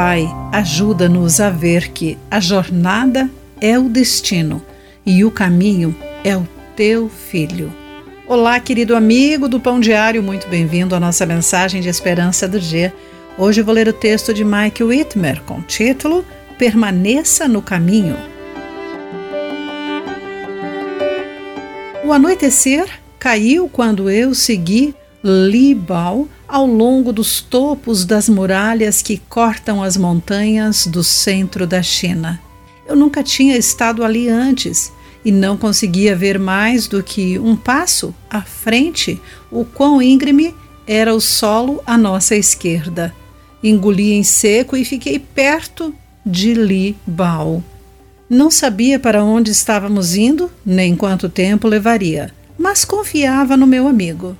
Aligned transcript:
Pai, 0.00 0.32
ajuda-nos 0.52 1.40
a 1.40 1.50
ver 1.50 1.88
que 1.88 2.16
a 2.30 2.38
jornada 2.38 3.28
é 3.60 3.76
o 3.76 3.88
destino 3.88 4.62
e 5.04 5.24
o 5.24 5.30
caminho 5.32 5.92
é 6.22 6.36
o 6.36 6.46
teu 6.76 7.08
filho. 7.08 7.72
Olá, 8.24 8.60
querido 8.60 8.94
amigo 8.94 9.48
do 9.48 9.58
Pão 9.58 9.80
Diário, 9.80 10.22
muito 10.22 10.46
bem-vindo 10.46 10.94
à 10.94 11.00
nossa 11.00 11.26
mensagem 11.26 11.80
de 11.80 11.88
esperança 11.88 12.46
do 12.46 12.60
dia. 12.60 12.94
Hoje 13.36 13.60
vou 13.60 13.74
ler 13.74 13.88
o 13.88 13.92
texto 13.92 14.32
de 14.32 14.44
Mike 14.44 14.84
Whitmer 14.84 15.42
com 15.42 15.54
o 15.54 15.62
título 15.62 16.24
Permaneça 16.56 17.48
no 17.48 17.60
caminho. 17.60 18.16
O 22.04 22.12
anoitecer 22.12 22.88
caiu 23.18 23.68
quando 23.68 24.08
eu 24.08 24.32
segui 24.32 24.94
Libal 25.22 26.28
ao 26.46 26.64
longo 26.64 27.12
dos 27.12 27.40
topos 27.40 28.04
das 28.04 28.28
muralhas 28.28 29.02
que 29.02 29.18
cortam 29.28 29.82
as 29.82 29.96
montanhas 29.96 30.86
do 30.86 31.02
centro 31.02 31.66
da 31.66 31.82
China. 31.82 32.40
Eu 32.86 32.94
nunca 32.94 33.22
tinha 33.22 33.56
estado 33.56 34.04
ali 34.04 34.28
antes 34.28 34.92
e 35.24 35.32
não 35.32 35.56
conseguia 35.56 36.14
ver 36.14 36.38
mais 36.38 36.86
do 36.86 37.02
que 37.02 37.38
um 37.38 37.56
passo 37.56 38.14
à 38.30 38.42
frente 38.42 39.20
o 39.50 39.64
quão 39.64 40.00
íngreme 40.00 40.54
era 40.86 41.14
o 41.14 41.20
solo 41.20 41.82
à 41.84 41.98
nossa 41.98 42.34
esquerda. 42.34 43.14
Engoli 43.62 44.12
em 44.12 44.22
seco 44.22 44.76
e 44.76 44.84
fiquei 44.84 45.18
perto 45.18 45.92
de 46.24 46.54
Libal. 46.54 47.62
Não 48.30 48.50
sabia 48.50 48.98
para 48.98 49.24
onde 49.24 49.50
estávamos 49.50 50.14
indo, 50.14 50.50
nem 50.64 50.94
quanto 50.94 51.28
tempo 51.28 51.66
levaria, 51.66 52.32
mas 52.56 52.84
confiava 52.84 53.56
no 53.56 53.66
meu 53.66 53.88
amigo. 53.88 54.36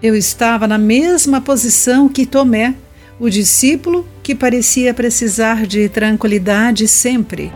Eu 0.00 0.14
estava 0.14 0.68
na 0.68 0.78
mesma 0.78 1.40
posição 1.40 2.08
que 2.08 2.24
Tomé, 2.24 2.74
o 3.18 3.28
discípulo 3.28 4.06
que 4.22 4.32
parecia 4.32 4.94
precisar 4.94 5.66
de 5.66 5.88
tranquilidade 5.88 6.86
sempre. 6.86 7.52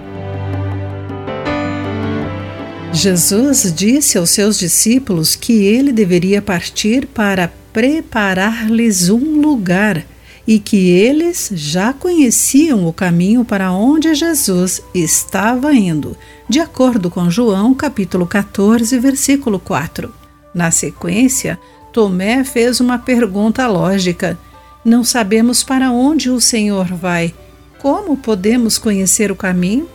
Jesus 2.92 3.72
disse 3.72 4.18
aos 4.18 4.30
seus 4.30 4.58
discípulos 4.58 5.36
que 5.36 5.52
ele 5.52 5.92
deveria 5.92 6.42
partir 6.42 7.06
para 7.06 7.52
preparar-lhes 7.72 9.08
um 9.08 9.40
lugar 9.40 10.04
e 10.44 10.58
que 10.58 10.90
eles 10.90 11.48
já 11.54 11.92
conheciam 11.92 12.88
o 12.88 12.92
caminho 12.92 13.44
para 13.44 13.70
onde 13.70 14.12
Jesus 14.16 14.82
estava 14.92 15.72
indo, 15.72 16.16
de 16.48 16.58
acordo 16.58 17.08
com 17.08 17.30
João 17.30 17.72
capítulo 17.72 18.26
14, 18.26 18.98
versículo 18.98 19.60
4. 19.60 20.12
Na 20.52 20.70
sequência, 20.70 21.58
Tomé 21.92 22.42
fez 22.42 22.80
uma 22.80 22.98
pergunta 22.98 23.66
lógica. 23.66 24.38
Não 24.82 25.04
sabemos 25.04 25.62
para 25.62 25.92
onde 25.92 26.30
o 26.30 26.40
Senhor 26.40 26.86
vai. 26.86 27.34
Como 27.78 28.16
podemos 28.16 28.78
conhecer 28.78 29.30
o 29.30 29.36
caminho? 29.36 29.88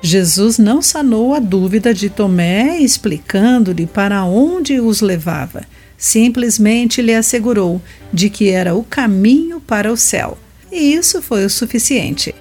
Jesus 0.00 0.58
não 0.58 0.80
sanou 0.80 1.34
a 1.34 1.38
dúvida 1.38 1.92
de 1.92 2.08
Tomé, 2.08 2.78
explicando-lhe 2.78 3.86
para 3.86 4.24
onde 4.24 4.80
os 4.80 5.00
levava. 5.00 5.64
Simplesmente 5.98 7.02
lhe 7.02 7.14
assegurou 7.14 7.80
de 8.12 8.30
que 8.30 8.48
era 8.48 8.74
o 8.74 8.82
caminho 8.82 9.60
para 9.60 9.92
o 9.92 9.96
céu. 9.96 10.38
E 10.70 10.94
isso 10.94 11.20
foi 11.20 11.44
o 11.44 11.50
suficiente. 11.50 12.34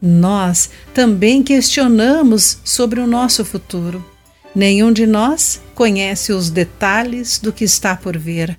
Nós 0.00 0.70
também 0.92 1.42
questionamos 1.42 2.58
sobre 2.64 3.00
o 3.00 3.06
nosso 3.06 3.44
futuro. 3.44 4.13
Nenhum 4.54 4.92
de 4.92 5.06
nós 5.06 5.60
conhece 5.74 6.32
os 6.32 6.48
detalhes 6.48 7.38
do 7.38 7.52
que 7.52 7.64
está 7.64 7.96
por 7.96 8.16
vir. 8.16 8.58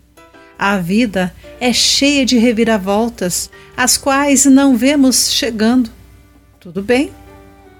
A 0.60 0.78
vida 0.78 1.34
é 1.60 1.72
cheia 1.72 2.26
de 2.26 2.38
reviravoltas, 2.38 3.50
as 3.78 3.98
quais 3.98 4.46
não 4.46 4.76
vemos 4.76 5.32
chegando. 5.32 5.90
Tudo 6.60 6.82
bem, 6.82 7.12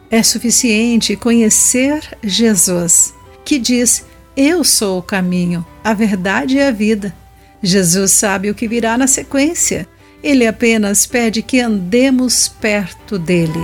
é 0.10 0.24
suficiente 0.24 1.16
conhecer 1.16 2.18
Jesus, 2.24 3.14
que 3.44 3.60
diz: 3.60 4.06
Eu 4.36 4.64
sou 4.64 5.00
o 5.00 5.04
caminho, 5.04 5.66
a 5.84 5.94
verdade 5.94 6.56
e 6.56 6.62
a 6.62 6.72
vida. 6.72 7.14
Jesus 7.62 8.12
sabe 8.12 8.50
o 8.50 8.56
que 8.56 8.68
virá 8.68 8.98
na 8.98 9.08
sequência. 9.08 9.88
Ele 10.24 10.48
apenas 10.48 11.06
pede 11.06 11.42
que 11.42 11.60
andemos 11.60 12.48
perto 12.48 13.20
dele. 13.20 13.60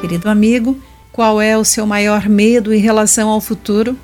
Querido 0.00 0.28
amigo, 0.28 0.80
qual 1.18 1.42
é 1.42 1.58
o 1.58 1.64
seu 1.64 1.84
maior 1.84 2.28
medo 2.28 2.72
em 2.72 2.78
relação 2.78 3.28
ao 3.28 3.40
futuro? 3.40 3.98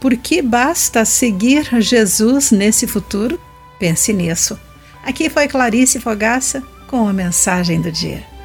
Por 0.00 0.16
que 0.16 0.42
basta 0.42 1.04
seguir 1.04 1.80
Jesus 1.80 2.50
nesse 2.50 2.88
futuro? 2.88 3.38
Pense 3.78 4.12
nisso. 4.12 4.58
Aqui 5.04 5.30
foi 5.30 5.46
Clarice 5.46 6.00
Fogaça 6.00 6.64
com 6.88 7.06
a 7.06 7.12
mensagem 7.12 7.80
do 7.80 7.92
dia. 7.92 8.35